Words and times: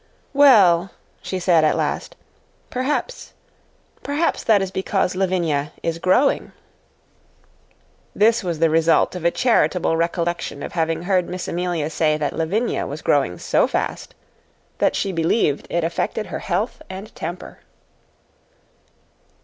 "Well," 0.33 0.89
she 1.21 1.37
said 1.37 1.63
at 1.63 1.77
last, 1.77 2.15
"perhaps 2.71 3.33
perhaps 4.01 4.43
that 4.43 4.59
is 4.59 4.71
because 4.71 5.13
Lavinia 5.15 5.73
is 5.83 5.99
GROWING." 5.99 6.53
This 8.15 8.43
was 8.43 8.57
the 8.57 8.71
result 8.71 9.13
of 9.13 9.23
a 9.25 9.29
charitable 9.29 9.95
recollection 9.95 10.63
of 10.63 10.71
having 10.71 11.03
heard 11.03 11.29
Miss 11.29 11.47
Amelia 11.47 11.91
say 11.91 12.17
that 12.17 12.33
Lavinia 12.33 12.87
was 12.87 13.03
growing 13.03 13.37
so 13.37 13.67
fast 13.67 14.15
that 14.79 14.95
she 14.95 15.11
believed 15.11 15.67
it 15.69 15.83
affected 15.83 16.25
her 16.25 16.39
health 16.39 16.81
and 16.89 17.13
temper. 17.13 17.59